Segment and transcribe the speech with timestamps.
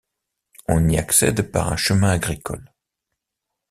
[0.67, 2.73] On y accède par une chemin agricole.